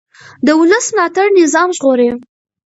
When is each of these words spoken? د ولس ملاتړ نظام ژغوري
د 0.45 0.47
ولس 0.59 0.85
ملاتړ 0.95 1.27
نظام 1.39 1.69
ژغوري 1.77 2.09